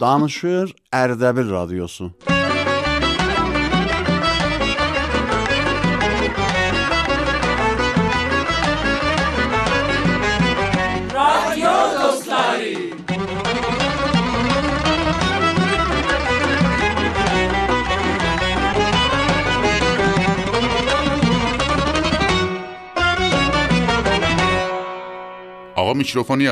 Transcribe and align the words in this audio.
Danışır 0.00 0.74
Erdebil 0.92 1.50
Radyosu. 1.50 2.12
Radyo 11.14 11.70
dostları. 12.02 12.74
Ağa 25.76 25.94
mikrofonu. 25.94 26.42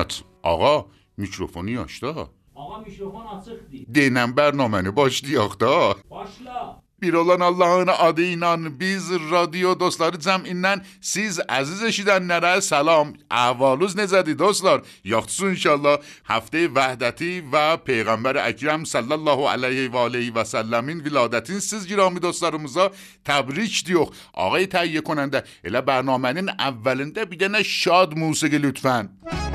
Ağa 0.45 0.85
Mikrofonu 1.19 1.81
açdı 1.81 2.11
ha. 2.11 2.29
Ağa 2.57 2.79
mikrofon 2.79 3.27
açıqdır. 3.27 3.87
Denən 3.95 4.35
bərnaməni 4.39 4.97
başlayaq 4.97 5.61
da. 5.61 5.95
Başla. 6.11 6.83
Bir 7.03 7.15
olan 7.15 7.41
Allah'ın 7.41 7.87
adıyla 7.87 8.59
biz 8.81 9.11
radyo 9.11 9.81
dostları 9.81 10.21
ceminden 10.21 10.85
siz 11.01 11.41
aziz 11.49 11.83
eşidenlere 11.83 12.61
selam. 12.61 13.09
Ahvaluz 13.31 13.97
necədir 13.97 14.39
dostlar? 14.39 14.81
Yaxşısın 15.05 15.51
inşallah. 15.51 15.99
Hafte 16.23 16.75
vahdeti 16.75 17.53
ve 17.53 17.77
Peygamber 17.85 18.35
Ekrem 18.35 18.87
sallallahu 18.87 19.49
aleyhi 19.49 19.93
ve 19.93 19.99
aleyhi 19.99 20.35
ve 20.35 20.45
sellemin 20.45 21.05
viladetin 21.05 21.59
siz 21.59 21.87
girami 21.87 22.23
dostlarımıza 22.23 22.91
tebrik 23.25 23.87
diyor. 23.87 24.07
Ağay 24.35 24.65
təyyə 24.65 25.03
konəndə 25.03 25.45
elə 25.65 25.83
bərnamənin 25.91 26.55
əvvəlində 26.59 27.31
bir 27.31 27.39
dənə 27.39 27.65
şad 27.65 28.13
musiqi 28.17 28.57
lütfən. 28.57 29.07
Müzik 29.25 29.48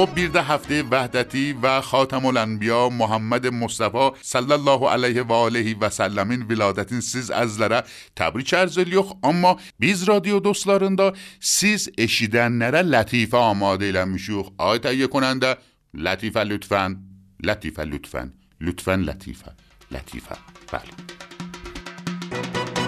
خب 0.00 0.14
بیرده 0.14 0.42
هفته 0.42 0.82
وحدتی 0.82 1.52
و 1.62 1.80
خاتم 1.80 2.26
الانبیا 2.26 2.88
محمد 2.88 3.46
مصطفی 3.46 4.10
صلی 4.22 4.52
الله 4.52 4.88
علیه 4.88 5.22
و 5.22 5.32
آله 5.32 5.74
و 5.80 5.90
سلمین 5.90 6.42
ولادتین 6.42 7.00
سیز 7.00 7.30
از 7.30 7.60
لره 7.60 7.82
تبریچ 8.16 8.54
ارز 8.54 8.78
الیخ. 8.78 9.04
اما 9.22 9.56
بیز 9.78 10.04
رادیو 10.04 10.40
دوست 10.40 10.68
دا 10.68 11.12
سیز 11.40 11.90
اشیدن 11.98 12.52
نره 12.52 12.82
لطیفه 12.82 13.36
آماده 13.36 13.92
لمشوخ 13.92 14.50
آی 14.58 14.78
تهیه 14.78 15.06
کننده 15.06 15.56
لطیفه 15.94 16.40
لطفا 16.40 16.96
لطیفه 17.42 17.84
لطفا 17.84 18.32
لطفا 18.60 18.92
لطیفه 18.92 19.52
لطیفه. 19.90 20.36
بله. 20.72 22.79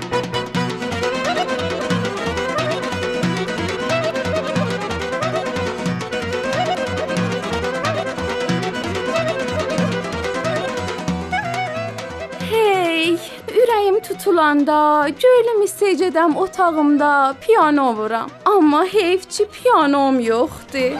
Tutulanda, 14.02 15.08
göylüm 15.24 15.62
istəyəcədəm 15.66 16.36
otağımda 16.44 17.34
piano 17.40 17.92
vuram. 17.96 18.30
Amma 18.46 18.84
heyfçi 18.84 19.46
pianom 19.54 20.20
yoxdur. 20.20 20.96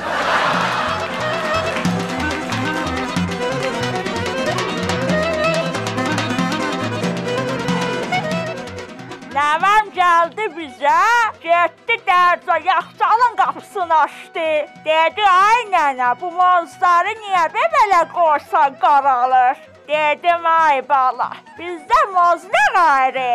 Nəvəm 9.32 9.90
gəldi 9.96 10.46
bizə, 10.56 11.00
getdi 11.42 11.98
dərza 12.06 12.58
yaxçalın 12.69 13.36
qapısını 13.40 13.96
açdı. 14.04 14.48
Dedi, 14.86 15.24
ay 15.32 15.66
nənə, 15.72 16.14
bu 16.20 16.30
mozları 16.36 17.16
niyə 17.24 17.46
belə 17.56 18.02
qorsan 18.12 18.76
qaralır? 18.82 19.71
Dedim, 19.88 20.47
ay 20.47 20.78
bala, 20.88 21.32
bizdə 21.59 22.00
moz 22.15 22.44
nə 22.54 22.65
qayrı? 22.76 23.32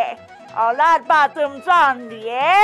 Onlar 0.64 1.02
badımcan 1.08 2.00
diye. 2.10 2.54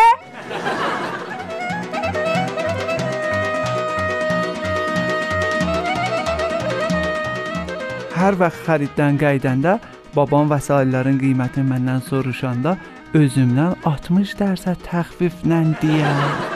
Hər 8.14 8.38
vaxt 8.40 8.64
xəriddən 8.64 9.20
qayıdanda 9.20 9.76
babam 10.16 10.48
vəsaitlərin 10.48 11.20
qiymətini 11.20 11.68
məndən 11.74 12.02
soruşanda 12.08 12.76
özümdən 13.20 13.76
60% 13.84 14.88
təxfiflə 14.88 15.62
deyər. 15.84 16.53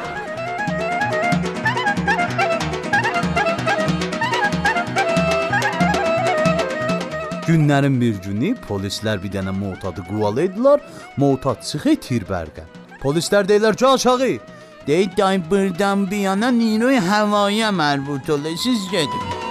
Günlərin 7.49 7.95
bir 8.01 8.19
günü 8.21 8.51
polislər 8.69 9.23
bir 9.23 9.33
dənə 9.33 9.55
motadı 9.57 10.03
quvaladılar. 10.05 10.83
Motad 11.17 11.65
çıxı 11.65 11.95
tirbərqə. 12.05 12.67
Polislər 13.01 13.49
deyirlər 13.49 13.77
ki, 13.81 13.87
aşağı. 13.87 14.31
Deyid 14.87 15.17
dayı 15.17 15.43
burdan 15.51 16.11
bir 16.11 16.29
yana 16.29 16.51
Niroy 16.51 16.97
havaya 16.97 17.69
mərbut 17.73 18.33
ola 18.33 18.57
siz 18.65 18.91
gedin. 18.93 19.48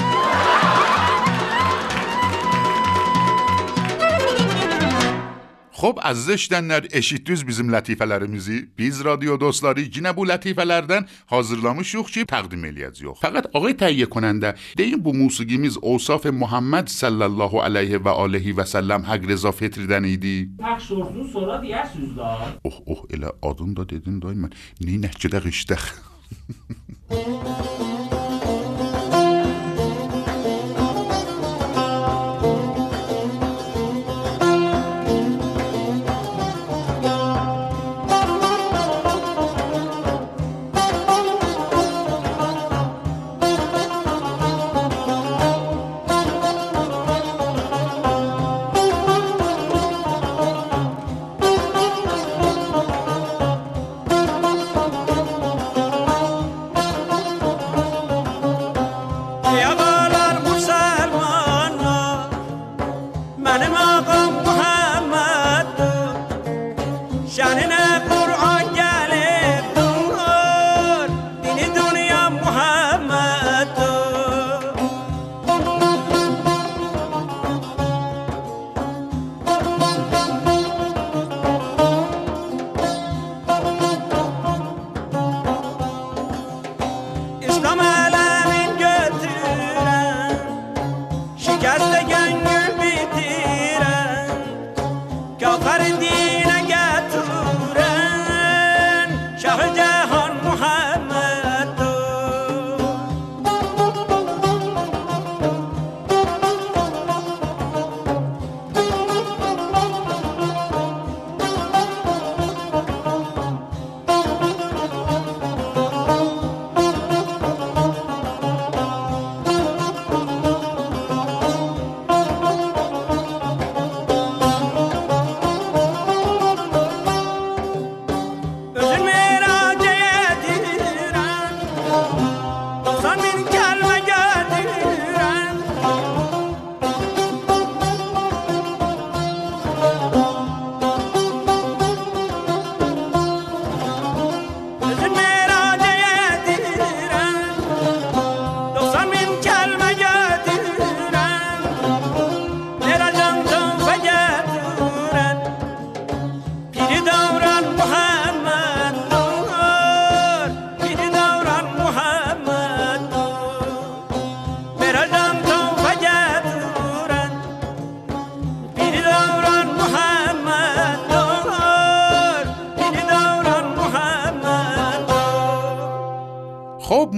Xo'p, 5.78 6.00
aziz 6.06 6.30
eshitganlar, 6.30 6.88
eshitdingiz 6.92 7.48
bizim 7.48 7.68
latifələrimizi. 7.74 8.66
Biz 8.78 9.06
radio 9.06 9.40
dostları 9.40 9.82
yine 9.82 10.16
bu 10.18 10.26
latifələrdən 10.26 11.06
hazırlamışıq 11.30 12.08
ki, 12.14 12.24
təqdim 12.32 12.64
eləyəcəyik. 12.66 13.20
Faqat 13.22 13.46
ağay 13.54 13.76
təhiyyə 13.82 14.08
konəndə 14.10 14.56
deyin 14.80 15.04
bu 15.06 15.14
musiqimiz 15.14 15.78
Osaf 15.82 16.26
Muhammed 16.26 16.90
sallallahu 16.90 17.62
alayhi 17.62 18.02
və 18.02 18.16
alihi 18.24 18.56
və 18.58 18.66
səlləm 18.74 19.06
Haqq 19.06 19.30
Reza 19.30 19.54
Fetridən 19.60 20.10
idi. 20.10 20.50
Pəxş 20.64 20.90
olsun 20.98 21.30
sonra 21.36 21.60
deyərsiniz 21.62 22.18
da. 22.18 22.34
Oh, 22.64 22.82
oh, 22.88 23.06
elə 23.14 23.36
adını 23.42 23.78
da 23.78 23.90
dedin 23.94 24.18
dayı 24.22 24.42
mən. 24.48 24.58
Neynək 24.82 25.22
gedək 25.28 25.46
işdək. 25.54 25.86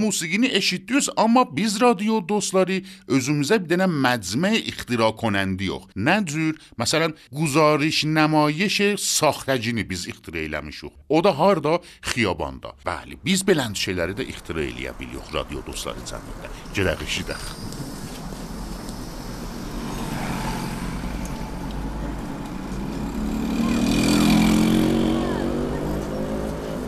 Musiqini 0.00 0.48
eşitdiniz, 0.60 1.08
amma 1.16 1.44
biz 1.56 1.80
radio 1.80 2.20
dostları 2.28 2.80
özümüzə 3.08 3.60
bir 3.62 3.70
dənə 3.74 3.88
məcmə 4.06 4.54
ixtira 4.72 5.10
konəndi 5.22 5.70
yox. 5.70 5.90
Nə 5.96 6.16
cür? 6.26 6.56
Məsələn, 6.80 7.14
guzariş, 7.32 8.04
namayiş 8.16 8.80
saxtacını 8.98 9.84
biz 9.90 10.08
ixtira 10.08 10.38
eləmişik. 10.46 10.92
O 11.08 11.24
da 11.24 11.38
harda? 11.38 11.78
Xiyabanda. 12.12 12.74
Bəli, 12.86 13.20
biz 13.24 13.44
belən 13.46 13.76
şeyləri 13.76 14.16
də 14.18 14.28
ixtira 14.32 14.64
eləyə 14.64 14.96
bilirik 15.00 15.34
radio 15.34 15.64
dostları 15.66 16.04
cəmində. 16.10 16.52
Gedək 16.76 17.08
eşidək. 17.08 17.89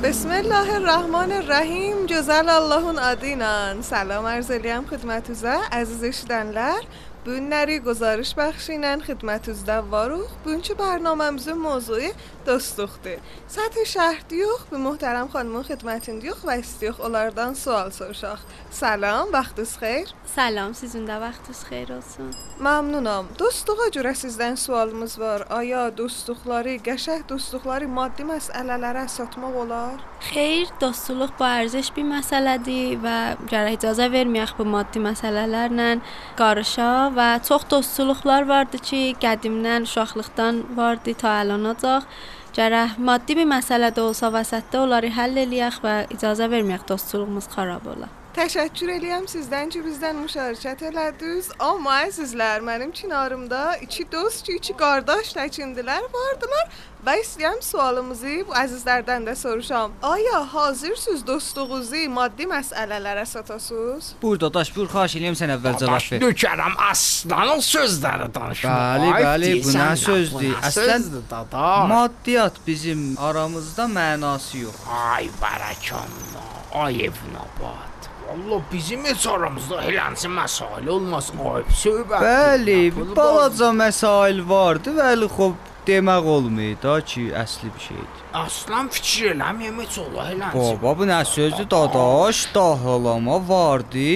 بسم 0.03 0.31
الله 0.31 0.77
الرحمن 0.77 1.33
الرحیم. 1.33 2.07
جزل 2.07 2.49
الله 2.49 3.01
آدینان. 3.01 3.83
سلام 3.83 4.27
عرض 4.27 4.51
هم 4.51 4.87
خدمتوزه 4.87 5.55
عزیز 5.73 6.25
دنلر. 6.27 6.81
بون 7.25 7.49
نری 7.49 7.79
گزارش 7.79 8.35
بخشینن. 8.35 9.01
خدمت 9.01 9.49
از 9.49 9.65
دواروخ 9.65 10.31
بون 10.45 10.61
چه 10.61 10.75
برنامه 10.75 11.25
امزه 11.25 11.53
موضوع 11.53 12.01
دستخته. 12.47 13.19
سطح 13.49 13.85
شهر 13.87 14.23
دیوخ. 14.29 14.65
به 14.71 14.79
محترم 14.79 15.29
خانم 15.29 15.63
خدمت 15.63 16.11
دیوخ 16.11 16.45
و 16.45 16.51
استیوخ 16.51 17.01
اولاردان 17.01 17.55
سوال 17.55 17.91
سرشاخ 17.91 18.41
سلام. 18.71 19.29
وقت 19.33 19.59
از 19.59 19.79
خیر. 19.79 20.09
سلام. 20.37 20.73
سیزون 20.73 21.05
ده 21.05 21.17
وقت 21.17 21.51
از 21.51 21.65
خیر 21.65 21.89
olsun. 21.89 22.35
ممنونم. 22.61 23.29
دستوغا 23.39 23.89
جور 23.93 24.13
سیزدن 24.13 24.55
سوال 24.55 24.93
مزوار. 24.93 25.43
آیا 25.43 25.91
دستوخلاری 25.91 26.79
گشه؟ 26.79 27.23
دستوخلاری 27.23 27.87
مادی 27.87 28.23
مسئله 28.23 28.77
لره 28.77 29.07
ساتما 29.07 29.51
بولار؟ 29.51 29.99
خیر. 30.21 30.69
دستوخ 30.81 31.31
با 31.39 31.47
ارزش 31.47 31.93
بی 31.93 32.03
مسئله 32.03 32.59
دی 32.59 33.01
و 33.05 33.37
جره 33.47 33.73
اجازه 33.73 34.09
ورمیخ 34.09 34.53
به 34.53 34.65
مادی 34.65 34.99
مسئله 34.99 35.47
لرنن 35.47 36.01
کارشا 36.39 37.12
və 37.17 37.29
çox 37.47 37.67
dostluqlar 37.71 38.47
vardı 38.49 38.81
ki, 38.89 39.03
qədimdən, 39.23 39.89
uşaqlıqdan 39.89 40.63
vardı 40.77 41.15
ta 41.23 41.39
əlanacaq. 41.43 42.09
Gərək 42.57 42.99
maddi 43.01 43.37
bir 43.39 43.49
məsələ 43.49 43.93
də 43.97 44.03
olsa 44.05 44.33
vəsətdə 44.35 44.83
onları 44.85 45.13
həll 45.17 45.45
eləyək 45.45 45.79
və 45.85 45.95
icazə 46.17 46.51
verməyək 46.53 46.89
dostluğumuz 46.89 47.49
xarab 47.55 47.87
ola. 47.95 48.11
Təşəkkür 48.33 48.89
eləyəm 48.95 49.27
sizdən 49.29 49.69
ki, 49.69 49.83
bizdən 49.85 50.17
müşarikət 50.23 50.87
elədiniz. 50.89 51.51
Amma 51.61 51.99
əzizlər, 52.07 52.63
mənim 52.65 52.89
kinarımda 52.97 53.77
iki 53.85 54.07
dost, 54.13 54.47
ki, 54.47 54.55
iki 54.57 54.73
qardaş 54.79 55.35
təkindilər 55.37 56.07
vardılar 56.15 56.71
və 57.05 57.19
istəyirəm 57.21 57.61
sualımızı 57.67 58.39
bu 58.49 58.57
əzizlərdən 58.57 59.27
də 59.29 59.35
soruşam. 59.37 59.93
Aya 60.03 60.41
hazırsınız 60.55 61.27
dostluğunuzu 61.29 62.07
maddi 62.17 62.49
məsələlərə 62.49 63.27
satasınız? 63.35 64.15
Buyur 64.23 64.41
dadaş, 64.47 64.73
buyur 64.79 64.89
xahiş 64.95 65.19
edirəm 65.21 65.37
sən 65.43 65.53
əvvəl 65.59 65.79
cavab 65.85 66.09
ver. 66.15 66.25
nökərəm 66.25 66.81
aslanın 66.89 67.61
sözləri 67.69 68.33
danışmaq. 68.39 68.81
Bəli, 68.81 69.13
bəli, 69.29 69.53
bu 69.67 69.77
nə 69.77 69.93
sözdür? 70.07 70.57
Əslən 70.73 71.09
dadaş. 71.31 71.89
maddiyat 71.93 72.65
bizim 72.67 73.07
aramızda 73.21 73.91
mənası 74.01 74.65
yox. 74.65 74.85
Ay 74.89 75.29
barakallah. 75.43 76.62
Ay 76.75 77.05
evnabad. 77.05 77.93
Valla 78.29 78.63
bizim 78.73 79.05
heç 79.05 79.27
aramızda 79.27 79.83
helənsi 79.85 80.29
məsail 80.29 80.89
olmaz. 80.89 81.33
Ay 81.55 81.63
söhbət. 81.83 82.23
Bəli, 82.25 82.79
bir 82.97 83.17
balaca 83.17 83.69
məsail 83.77 84.41
vardı, 84.49 84.95
vəli 84.97 85.29
xop 85.37 85.69
demək 85.87 86.29
olmur 86.37 86.77
da 86.83 86.95
ki, 87.11 87.25
əsli 87.43 87.69
bir 87.75 87.83
şeydir. 87.89 88.21
Aslan 88.39 88.89
fikir 88.95 89.33
eləməyəm 89.35 89.81
heç 89.83 89.99
ola 90.05 90.29
helənsi. 90.31 90.61
Baba, 90.83 90.93
bu 90.99 91.09
nə 91.11 91.19
sözdür 91.29 91.67
dadaş? 91.71 92.45
Dahlama 92.55 93.41
vardı. 93.49 94.07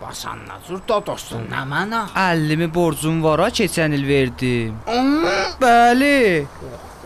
Basan 0.00 0.46
cür 0.68 0.80
dadaşsın, 0.88 1.48
nə 1.52 1.64
mənə? 1.72 2.04
50 2.14 2.56
mi 2.62 2.70
borcum 2.74 3.20
var 3.24 3.40
ha, 3.44 3.50
keçən 3.60 3.92
il 3.98 4.06
verdim. 4.08 4.78
Bəli. 5.60 6.46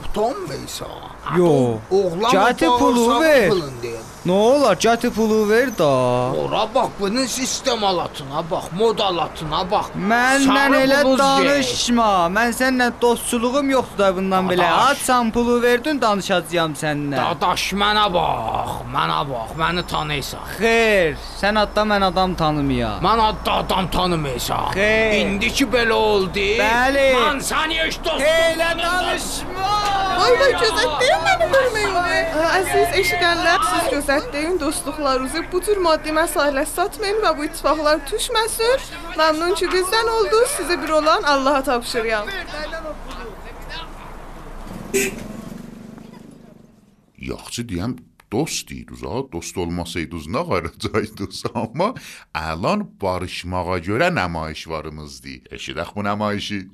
Utanmıysan. 0.04 1.11
Yo. 1.36 1.78
Oğlan 1.90 2.32
Gətir 2.32 2.78
pulu 2.78 3.20
ver. 3.20 3.52
Nə 4.22 4.34
olar, 4.38 4.76
gətir 4.78 5.10
pulu 5.10 5.48
ver 5.48 5.70
da. 5.78 5.86
Ora 6.38 6.62
bax, 6.74 6.90
bunun 7.00 7.26
sistem 7.26 7.84
alatına 7.84 8.44
bax, 8.50 8.64
mod 8.78 8.98
alatına 8.98 9.64
bax. 9.70 9.88
Məndən 9.98 10.76
elə 10.78 11.00
danışma. 11.18 12.10
Mən 12.30 12.54
səninlə 12.54 12.92
dostçuluğum 13.02 13.70
yoxdur 13.70 13.98
da 13.98 14.10
bundan 14.16 14.50
belə. 14.50 14.68
Dadaş. 14.68 14.90
Atsan 14.92 15.32
pulu 15.34 15.56
verdin, 15.62 15.98
danışacağam 16.02 16.76
səninlə. 16.78 17.18
Dadaş 17.18 17.64
mənə 17.82 18.06
bax, 18.14 18.76
mənə 18.94 19.18
bax, 19.32 19.56
məni 19.58 19.82
tanıyırsan. 19.90 20.46
Xeyr, 20.60 21.18
sən 21.40 21.58
adda 21.64 21.86
mən 21.94 22.06
adam 22.12 22.38
tanımayam. 22.38 23.02
Mən 23.02 23.24
adda 23.26 23.52
adam 23.64 23.90
tanımıysan. 23.90 24.70
Xeyr. 24.78 25.18
İndi 25.26 25.50
ki 25.52 25.66
belə 25.74 25.98
oldu. 25.98 26.46
Bəli. 26.62 27.08
Mən 27.18 27.42
səni 27.50 27.82
heç 27.82 27.98
dostum. 28.04 28.22
Elə 28.22 28.70
danışma. 28.84 29.74
Vay 30.22 30.32
vay 30.40 30.52
gözətləyin 31.12 31.24
məni 31.26 31.48
görməyin. 31.52 32.28
Əziz 32.58 32.94
eşidənlər, 33.00 33.64
siz 33.70 33.88
gözətləyin 33.92 34.60
dostluqlarınızı 34.60 35.44
bu 35.52 35.60
tür 35.64 35.80
maddi 35.84 36.14
məsailə 36.16 36.64
satmayın 36.66 37.20
və 37.24 37.34
bu 37.36 37.48
ittifaqlar 37.48 38.00
düşməsin. 38.10 38.86
Məmnun 39.18 39.56
ki 39.58 39.68
bizdən 39.72 40.08
oldunuz. 40.16 40.56
Sizə 40.58 40.78
bir 40.82 40.90
olan 41.00 41.22
Allaha 41.22 41.62
tapşırıram. 41.62 42.28
Yaxşı 47.18 47.62
deyəm, 47.62 47.98
dost 48.32 48.70
deyirdiniz 48.70 49.02
ha, 49.02 49.22
dost 49.32 49.58
olmasaydınız 49.58 50.26
nə 50.26 50.42
qaracaqdınız? 50.48 51.44
Amma 51.62 51.92
əlan 52.34 52.86
barışmağa 53.02 53.78
görə 53.88 54.14
namayiş 54.14 54.68
varımızdır. 54.68 55.52
Eşidək 55.56 55.94
bu 55.96 56.04
namaişi. 56.04 56.66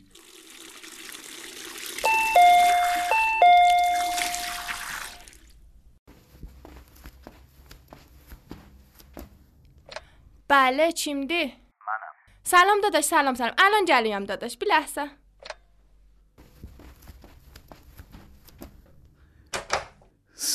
بله 10.67 10.91
kimdir? 10.91 11.47
Mənəm. 11.87 12.13
Salam 12.43 12.83
dadaş, 12.83 13.05
salam, 13.05 13.35
salam. 13.35 13.55
Alan 13.65 13.85
gəlirəm 13.91 14.27
dadaş. 14.27 14.59
Bir 14.61 14.67
ləhzə. 14.73 15.05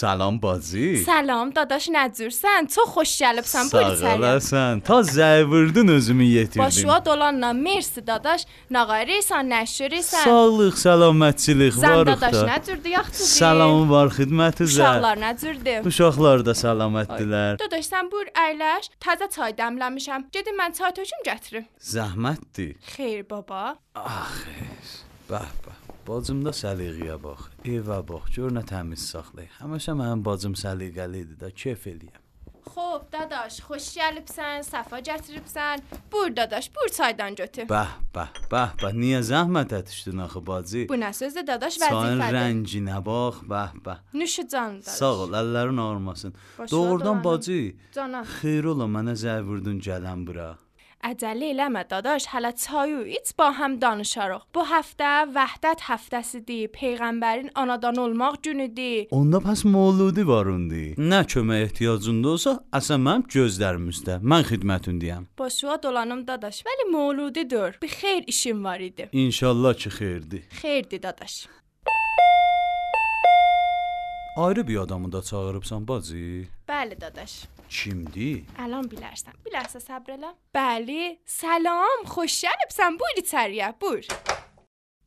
Salam 0.04 0.42
bacı. 0.42 1.00
Salam, 1.06 1.52
dadaş 1.56 1.86
nəcürsən? 1.96 2.68
Çox 2.76 2.90
xoş 2.96 3.12
gəlibsən. 3.24 3.70
Sağ 3.72 3.78
Buyur 3.78 3.94
içəri. 3.96 4.18
olasın. 4.20 4.80
Ta 4.88 4.98
zəvırdın 5.00 5.92
özümü 5.92 6.24
yetirdin. 6.24 6.60
Başıva 6.64 7.06
dolanla 7.06 7.54
mersi 7.54 8.08
dadaş. 8.08 8.44
Nağayırsan, 8.70 9.48
nəşirsən. 9.54 10.24
Sağlıq, 10.28 10.76
səlamətçilik 10.86 11.78
Sən 11.80 11.96
varıq 11.96 12.12
dadaş 12.22 12.34
da. 12.34 12.44
nəcürdü 12.52 12.88
yaxçıdır? 12.98 13.32
Salam 13.40 13.90
var 13.92 14.08
xidmətinizə. 14.18 14.76
Uşaqlar 14.84 15.18
nəcürdü? 15.24 15.76
Uşaqlar 15.88 16.46
da 16.46 16.52
səlamətdilər. 16.64 17.54
Dadaş 17.64 17.86
sən 17.94 18.12
buyur 18.12 18.28
əyləş. 18.48 18.92
Təzə 19.08 19.30
çay 19.36 19.56
dəmləmişəm. 19.62 20.28
Gedim 20.36 20.60
mən 20.60 20.76
çay 20.78 20.92
töküm 21.00 21.24
gətirim. 21.30 21.66
Zəhmətdir. 21.80 22.76
Xeyr 22.98 23.24
baba. 23.30 23.64
Bəh 25.32 25.50
bəh. 25.64 25.80
Bacımda 26.08 26.52
səliqəyə 26.52 27.16
bax. 27.24 27.46
Evə 27.76 28.02
bax, 28.10 28.26
gör 28.36 28.52
nə 28.52 28.64
təmiz 28.68 29.06
saxlayır. 29.14 29.54
Həmişə 29.62 29.94
mənim 30.00 30.24
bacım 30.26 30.56
səliqəlidir 30.60 31.38
də, 31.40 31.52
kef 31.56 31.86
eləyəm. 31.88 32.20
Xoş 32.74 33.04
dadaş, 33.14 33.58
xoş 33.68 33.86
gəlibsən, 34.00 34.64
səfa 34.68 35.00
gətiribsən. 35.08 35.82
Buyur 36.12 36.32
dadaş, 36.36 36.70
buyur 36.76 36.92
çaydan 36.98 37.36
götür. 37.36 37.68
Bəh 37.72 37.92
bəh, 38.16 38.32
bəh 38.52 38.72
bəh. 38.82 38.94
Niyə 39.00 39.20
zəhmət 39.30 39.76
etdin 39.80 40.24
axı 40.26 40.42
bacı? 40.48 40.84
Bu 40.92 40.96
nə 41.00 41.12
sözdür 41.14 41.48
dadaş 41.48 41.78
Çayın 41.80 42.20
vəzifədir. 42.20 42.36
rənginə 42.38 43.00
bax, 43.08 43.42
bəh 43.52 43.76
bəh. 43.86 44.00
Nüşü 44.14 44.48
can 44.52 44.80
dadaş. 44.82 44.96
Sağ 45.00 45.14
ol, 45.24 45.32
əllərin 45.42 45.82
ağrımasın. 45.88 46.34
Başına 46.60 46.72
Doğrudan 46.78 47.06
dolanım. 47.08 47.24
bacı, 47.24 47.60
Canım. 47.96 48.26
xeyir 48.40 48.64
ola 48.74 48.88
mənə 48.98 49.16
zəvürdün 49.26 49.80
gələn 49.88 50.28
bura. 50.28 50.50
Əcəllə 51.04 51.50
eləmə 51.52 51.82
dadaş, 51.90 52.30
hələ 52.32 52.54
çayı 52.56 53.02
iç 53.18 53.34
ba 53.38 53.50
həm 53.58 53.74
danışarıq. 53.82 54.46
Bu 54.56 54.64
həftə 54.70 55.10
Vəhdət 55.36 55.82
həftəsidir. 55.90 56.70
Peyğəmbərin 56.78 57.50
anadan 57.60 58.00
olmaq 58.00 58.38
günüdür. 58.48 59.10
Onda 59.12 59.42
pəs 59.44 59.66
məvludi 59.68 60.24
var 60.28 60.48
indi. 60.54 60.84
Nə 60.98 61.20
kömək 61.34 61.66
ehtiyacında 61.66 62.30
olsa, 62.36 62.54
əsən 62.80 63.04
mənim 63.04 63.26
gözlərim 63.36 63.90
üstə. 63.92 64.22
Mən 64.24 64.48
xidmətindəyəm. 64.48 65.28
Başıva 65.40 65.76
dolanım 65.84 66.24
dadaş, 66.28 66.62
vəli 66.70 66.88
mövludidir. 66.96 67.82
Bir 67.82 67.92
xeyir 68.00 68.24
işim 68.28 68.64
var 68.64 68.80
idi. 68.80 69.10
İnşallah 69.12 69.74
ki 69.74 69.90
xeyirdir. 69.90 70.44
Xeyirdir 70.62 71.04
dadaş. 71.04 71.48
Ayrı 74.38 74.68
bir 74.68 74.78
adamı 74.78 75.12
da 75.12 75.22
çağırıbsan 75.22 75.88
bacı. 75.88 76.48
Bəli 76.70 77.02
dadaş. 77.02 77.44
Kimdir? 77.74 78.44
Əlan 78.64 78.86
bilərsən. 78.92 79.34
Bir 79.46 79.56
ləhzə 79.56 79.80
səbr 79.82 80.14
elə. 80.18 80.30
Bəli. 80.56 81.04
Salam, 81.26 82.04
xoş 82.14 82.36
gəlibsən. 82.46 83.00
Buyur 83.02 83.22
içəriyə. 83.24 83.72
Buyur. 83.82 84.06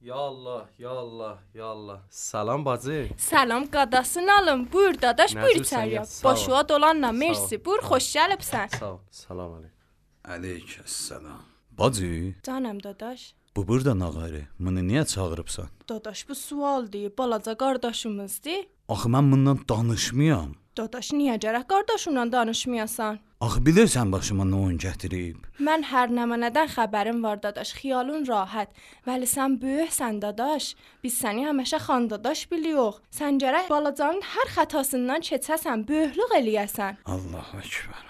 Ya 0.01 0.15
Allah, 0.15 0.69
ya 0.79 0.91
Allah, 0.91 1.39
ya 1.55 1.65
Allah. 1.65 2.01
Salam 2.11 2.65
bacı. 2.65 3.09
Salam 3.19 3.67
qadasını 3.71 4.35
alın. 4.39 4.69
Buyur 4.73 4.95
dadaş, 5.03 5.35
buyur 5.35 5.61
Nəcürsən 5.63 5.65
içəriyə. 5.67 6.05
Sağ 6.07 6.29
ol. 6.29 6.33
Başıva 6.33 6.69
dolanla 6.69 7.13
mersi. 7.13 7.65
Buyur, 7.65 7.83
xoş 7.91 8.11
gəlibsən. 8.17 8.77
Sağ 8.79 8.93
ol. 8.93 8.99
Salam 9.11 9.53
aleykum. 9.53 9.77
Aleykəssalam. 10.25 11.41
Bacı, 11.79 12.35
Canım 12.43 12.83
dadaş. 12.83 13.35
bu 13.57 13.69
burada 13.69 13.99
nağarı. 13.99 14.43
Bunu 14.59 14.81
niyə 14.81 15.07
çağırıbsan? 15.07 15.67
Dadaş 15.89 16.29
bu 16.29 16.35
sualdır. 16.35 17.13
Balaca 17.19 17.57
qardaşımızdır. 17.57 18.67
Axı 18.89 19.09
mən 19.09 19.33
bundan 19.33 19.59
danışmıyam. 19.69 20.55
Dadaş 20.77 21.09
niyə 21.17 21.39
gərək 21.41 21.63
qardaşınla 21.73 22.27
danışmayasan? 22.33 23.19
Axı 23.41 23.61
bilirsən 23.65 24.11
başıma 24.13 24.45
nə 24.49 24.59
oyun 24.65 24.77
gətirib? 24.83 25.39
Mən 25.67 25.87
hər 25.89 26.13
nə 26.13 26.27
mənədən 26.29 26.69
xəbərim 26.75 27.23
var 27.25 27.41
dadaş. 27.43 27.71
Xiyalın 27.79 28.27
rahat. 28.29 28.69
Vəli 29.09 29.29
sən 29.31 29.57
böyüksən 29.63 30.21
dadaş. 30.25 30.75
Biz 31.05 31.17
səni 31.23 31.47
həmişə 31.49 31.81
xan 31.87 32.11
dadaş 32.13 32.45
biliyox. 32.53 33.01
Sən 33.19 33.41
gərək 33.41 33.71
balacanın 33.73 34.21
hər 34.35 34.53
xətasından 34.59 35.25
keçəsən, 35.31 35.87
böyüklük 35.89 36.37
eləyəsən. 36.43 37.01
Allah 37.07 37.49
əkbər. 37.63 38.05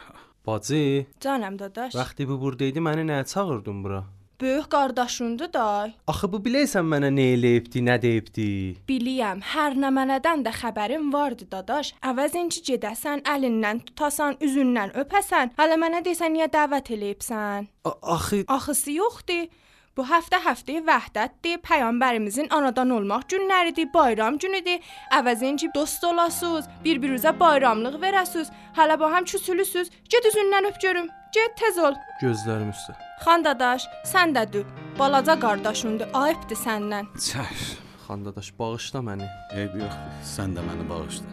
Bacı, 0.46 1.06
Canım 1.20 1.58
dadaş. 1.58 1.94
vaxtı 1.94 2.28
bu 2.28 2.40
buradaydı 2.40 2.78
məni 2.78 3.02
nəyə 3.10 3.24
çağırdın 3.32 3.84
bura? 3.84 4.04
Böyük 4.40 4.70
qardaşındır 4.70 5.52
da. 5.52 5.90
Axı 6.06 6.28
bu 6.32 6.40
bilirsən 6.44 6.84
mənə 6.92 7.08
nə 7.08 7.24
eləyibdi, 7.36 7.80
nə 7.88 7.96
deyibdi? 8.02 8.48
Biliyəm, 8.88 9.40
hər 9.54 9.76
nə 9.80 9.88
mənədən 9.96 10.44
də 10.44 10.52
xəbərim 10.60 11.08
vardı 11.12 11.48
dadaş. 11.52 11.94
Əvəzincə 12.04 12.60
gedəsən, 12.68 13.24
əlindən 13.24 13.80
tutasan, 13.88 14.36
üzündən 14.44 14.92
öpəsən. 15.02 15.56
Hələ 15.56 15.80
mənə 15.80 16.04
desən 16.04 16.36
niyə 16.36 16.50
dəvət 16.52 16.92
eləyibsən? 16.98 17.70
Axı 18.02 18.44
Axısı 18.48 18.98
yoxdur. 18.98 19.48
Bu 19.96 20.04
həftə 20.04 20.42
həftəyə 20.44 20.82
vəhdətdir. 20.84 21.62
Peyğəmbərimizin 21.64 22.50
anadan 22.52 22.90
olmaq 22.92 23.22
günləridir, 23.32 23.88
bayram 23.94 24.36
günüdür. 24.36 24.84
Əvəzincə 25.16 25.70
dost 25.74 26.04
olasınız, 26.04 26.68
bir-birinizə 26.84 27.32
bayramlıq 27.40 27.96
verəsiniz. 28.02 28.52
Hələ 28.76 29.00
bu 29.00 29.08
həm 29.14 29.24
küsülüsüz. 29.24 29.88
Get 30.12 30.28
üzündən 30.28 30.68
öp 30.68 30.82
görüm. 30.82 31.08
Get 31.36 31.56
tez 31.60 31.76
ol. 31.78 31.94
gözlərim 32.22 32.70
üstə. 32.72 32.94
Xan 33.24 33.44
dadaş, 33.44 33.84
sən 34.12 34.32
də 34.36 34.44
dü. 34.52 34.62
Balaca 34.98 35.34
qardaşındır, 35.40 36.08
ayıbdır 36.14 36.56
səndən. 36.66 37.10
Çəş. 37.28 37.64
Xandadaş 38.06 38.48
bağışla 38.58 39.00
məni. 39.08 39.26
Eyb 39.58 39.74
yoxdur. 39.82 40.14
Sən 40.34 40.54
də 40.56 40.64
məni 40.68 40.86
bağışla. 40.88 41.26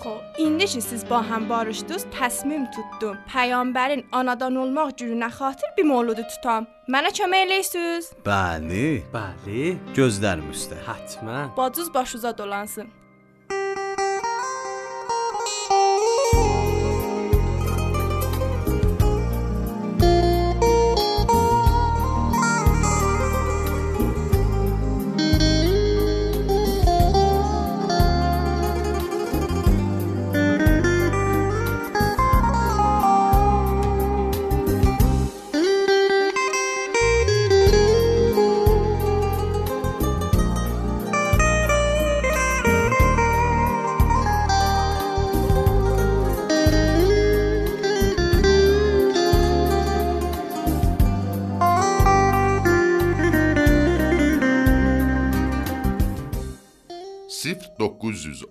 Xo, 0.00 0.14
indi 0.44 0.66
ki 0.72 0.80
siz 0.88 1.04
ba 1.10 1.20
həm 1.30 1.46
barışdınız, 1.48 2.06
təsmim 2.16 2.66
tutdum. 2.74 3.16
Peyğəmbərin 3.34 4.02
anadan 4.12 4.56
olmaq 4.64 4.90
gününə 5.00 5.30
xatir 5.38 5.70
bir 5.78 5.86
mövludu 5.92 6.24
tutam. 6.32 6.66
Mənə 6.88 7.14
kömək 7.18 7.46
eləysiniz? 7.46 8.10
Bəli. 8.26 8.88
Bəli. 9.14 9.62
Gözlərim 9.96 10.50
üstə. 10.56 10.82
Hətmən. 10.90 11.54
Bacız 11.56 11.94
başınıza 11.94 12.38
dolansın. 12.38 12.90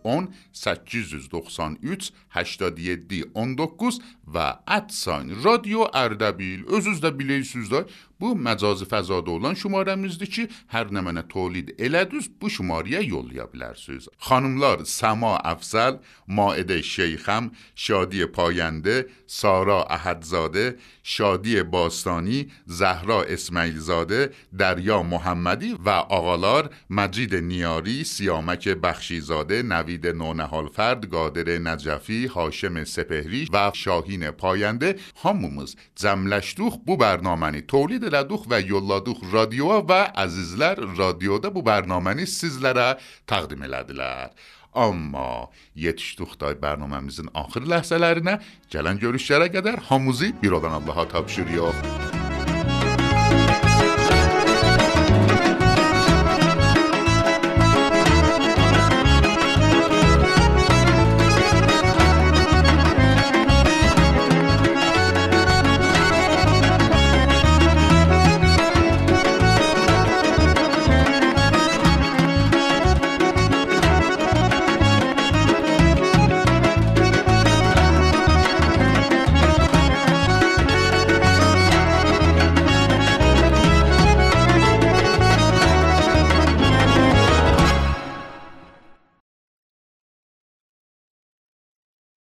10 0.03 0.33
893 0.53 2.13
87 2.29 3.23
19 3.33 3.99
ve 4.27 4.39
atsan 4.67 5.29
Radyo 5.43 5.85
Erdebil. 5.93 6.63
Özünüz 6.67 7.03
de 7.03 7.19
bileysiz 7.19 7.71
de 7.71 7.85
bu 8.23 8.35
məcazi 8.47 8.85
fəzada 8.87 9.29
olan 9.35 9.55
şumaramızdır 9.61 10.29
ki, 10.35 10.43
hər 10.73 10.87
nə 10.95 11.01
mənə 11.03 11.25
tolid 11.33 11.73
elədiniz 11.75 12.29
bu 12.39 12.47
şumarəyə 12.55 13.01
yollaya 13.03 13.49
bilərsiniz. 13.51 14.07
Xanımlar 14.27 14.85
Səma 14.87 15.33
Əfzəl, 15.51 15.99
Maidə 16.37 16.79
Şeyxəm, 16.93 17.51
Şadi 17.75 18.23
Payəndə, 18.37 18.95
Sara 19.27 19.81
Əhədzadə, 19.97 20.77
Şadi 21.03 21.57
Bastani, 21.73 22.39
Zəhra 22.79 23.19
İsmailzadə, 23.35 24.21
Dərya 24.61 25.01
Muhammədی 25.03 25.73
və 25.85 25.97
ağalar 26.17 26.71
Məcid 26.87 27.35
Niyari, 27.49 27.97
Siyamک 28.07 28.69
Bəxşizadə, 28.85 29.59
Nəvid 29.67 30.07
Nonəhal 30.21 30.71
Qadir 30.77 31.51
Nəcəfi, 31.67 32.21
Haşim 32.31 32.79
Sepehri 32.87 33.43
və 33.51 33.65
Şahin 33.83 34.23
Payəndə 34.39 34.95
hamımız 35.25 35.75
cəmləşdik 35.99 36.79
bu 36.87 36.95
bərnaməni 37.03 37.65
tolid 37.67 38.12
elədik 38.13 38.45
və 38.49 38.59
yolladık 38.69 39.23
radioya 39.33 39.81
və 39.89 40.01
əzizlər 40.25 40.83
radioda 40.97 41.49
bu 41.53 41.65
bərnaməni 41.65 42.27
sizlərə 42.29 42.93
təqdim 43.25 43.65
elədilər. 43.65 44.29
Amma 44.73 45.49
yetişdik 45.77 46.33
da 46.41 46.53
bərnaməmizin 46.57 47.29
axır 47.33 47.65
ləhzələrinə 47.69 48.39
gələn 48.73 49.01
görüşlərə 49.01 49.49
qədər 49.53 49.85
hamımızı 49.89 50.33
bir 50.41 50.59
olan 50.59 50.81
Allaha 50.81 51.07
tapşırıq. 51.07 52.22